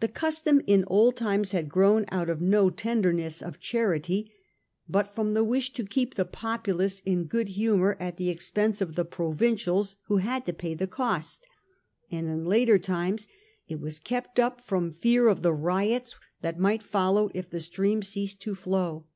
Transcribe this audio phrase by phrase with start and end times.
[0.00, 4.32] The custom in old times had grown out of no tenderness of charity,
[4.88, 8.96] but from the wish to keep the populace in good humour at the expense of
[8.96, 11.46] the provincials who had to pay the cost,
[12.10, 13.28] and in later times
[13.68, 18.02] it was kept up from fear of the riots that might follow if the stream
[18.02, 19.06] ceased to flow.